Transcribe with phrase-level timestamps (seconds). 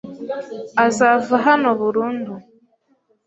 [0.85, 2.33] Azava hano burundu.